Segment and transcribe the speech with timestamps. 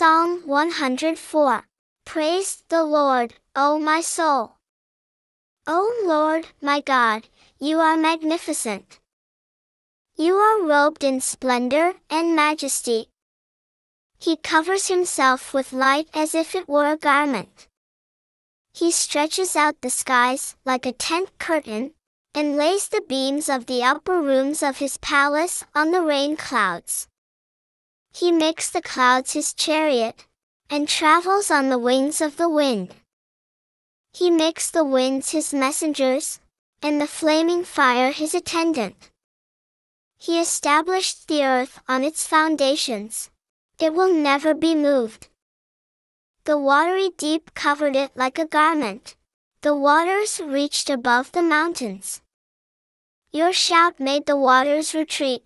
[0.00, 1.64] Psalm 104.
[2.06, 4.56] Praise the Lord, O my soul.
[5.66, 8.98] O Lord, my God, you are magnificent.
[10.16, 13.10] You are robed in splendor and majesty.
[14.18, 17.68] He covers himself with light as if it were a garment.
[18.72, 21.92] He stretches out the skies like a tent curtain,
[22.34, 27.06] and lays the beams of the upper rooms of his palace on the rain clouds.
[28.12, 30.26] He makes the clouds his chariot,
[30.68, 32.94] and travels on the wings of the wind.
[34.12, 36.40] He makes the winds his messengers,
[36.82, 39.10] and the flaming fire his attendant.
[40.18, 43.30] He established the earth on its foundations.
[43.78, 45.28] It will never be moved.
[46.44, 49.16] The watery deep covered it like a garment.
[49.62, 52.20] The waters reached above the mountains.
[53.32, 55.44] Your shout made the waters retreat.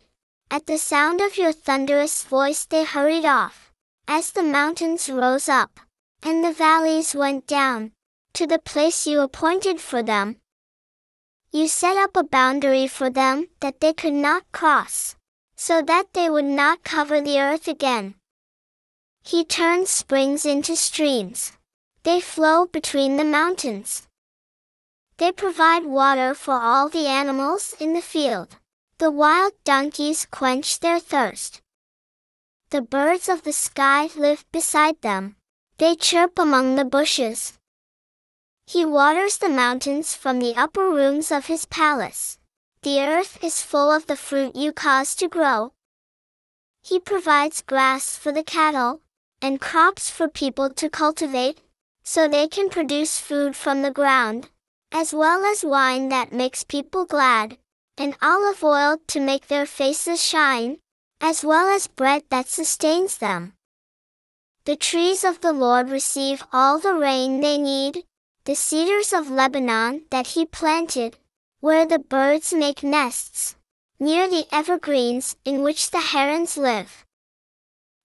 [0.54, 3.72] At the sound of your thunderous voice they hurried off.
[4.06, 5.80] As the mountains rose up,
[6.22, 7.90] and the valleys went down,
[8.34, 10.36] to the place you appointed for them.
[11.50, 15.16] You set up a boundary for them that they could not cross,
[15.56, 18.14] so that they would not cover the earth again.
[19.24, 21.50] He turns springs into streams.
[22.04, 24.06] They flow between the mountains.
[25.16, 28.56] They provide water for all the animals in the field.
[28.98, 31.60] The wild donkeys quench their thirst.
[32.70, 35.34] The birds of the sky live beside them.
[35.78, 37.58] They chirp among the bushes.
[38.66, 42.38] He waters the mountains from the upper rooms of his palace.
[42.82, 45.72] The earth is full of the fruit you cause to grow.
[46.82, 49.00] He provides grass for the cattle,
[49.42, 51.60] and crops for people to cultivate,
[52.04, 54.50] so they can produce food from the ground,
[54.92, 57.58] as well as wine that makes people glad,
[57.96, 60.78] and olive oil to make their faces shine,
[61.20, 63.54] as well as bread that sustains them.
[64.64, 68.04] The trees of the Lord receive all the rain they need,
[68.44, 71.16] the cedars of Lebanon that he planted,
[71.60, 73.56] where the birds make nests,
[73.98, 77.04] near the evergreens in which the herons live.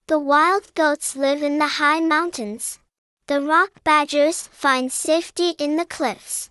[0.06, 2.78] The wild goats live in the high mountains.
[3.26, 6.50] The rock badgers find safety in the cliffs.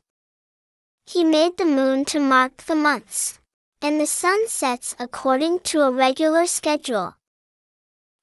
[1.06, 3.39] He made the moon to mark the months,
[3.82, 7.16] and the sun sets according to a regular schedule.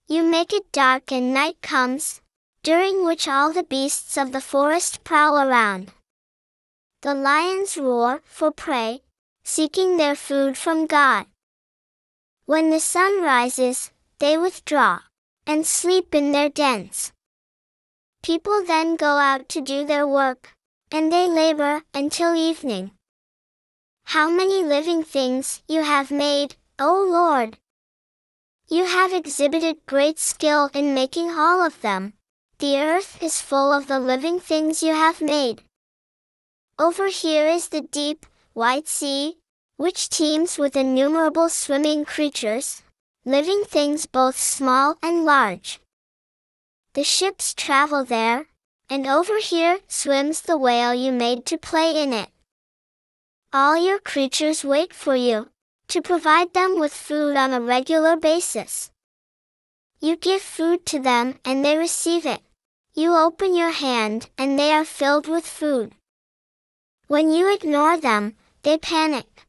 [0.06, 2.21] You make it dark and night comes,
[2.62, 5.93] during which all the beasts of the forest prowl around.
[7.03, 9.03] The lions roar for prey,
[9.45, 11.27] seeking their food from God.
[12.45, 15.00] When the sun rises, they withdraw
[15.47, 17.12] and sleep in their dens.
[18.22, 20.53] People then go out to do their work,
[20.91, 22.91] and they labor until evening.
[24.11, 27.59] How many living things you have made, O Lord!
[28.69, 32.12] You have exhibited great skill in making all of them.
[32.59, 35.65] The earth is full of the living things you have made.
[36.78, 39.39] Over here is the deep, wide sea,
[39.77, 42.83] which teems with innumerable swimming creatures,
[43.25, 45.81] living things both small and large.
[46.93, 48.47] The ships travel there,
[48.89, 52.31] and over here swims the whale you made to play in it.
[53.59, 55.49] All your creatures wait for you,
[55.89, 58.91] to provide them with food on a regular basis.
[59.99, 62.43] You give food to them and they receive it.
[62.93, 65.95] You open your hand and they are filled with food.
[67.06, 69.47] When you ignore them, they panic.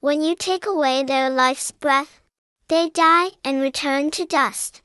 [0.00, 2.20] When you take away their life's breath,
[2.68, 4.82] they die and return to dust.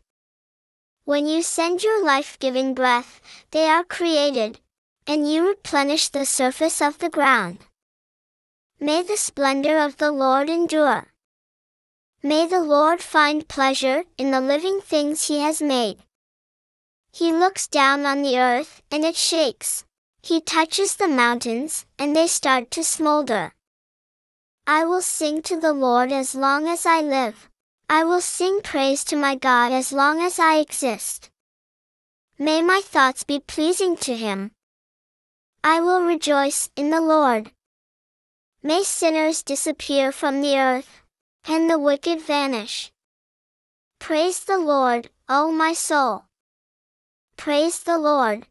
[1.03, 3.19] When you send your life-giving breath,
[3.51, 4.61] they are created,
[5.05, 7.57] and you replenish the surface of the ground.
[8.79, 11.13] May the splendor of the Lord endure.
[12.21, 15.99] May the Lord find pleasure in the living things he has made.
[17.11, 19.85] He looks down on the earth, and it shakes.
[20.21, 23.53] He touches the mountains, and they start to smolder.
[24.67, 27.49] I will sing to the Lord as long as I live.
[27.89, 31.29] I will sing praise to my God as long as I exist.
[32.37, 34.51] May my thoughts be pleasing to him.
[35.63, 37.51] I will rejoice in the Lord.
[38.66, 41.03] May sinners disappear from the earth,
[41.47, 42.91] and the wicked vanish.
[44.00, 46.23] Praise the Lord, O my soul.
[47.38, 48.47] Praise the Lord.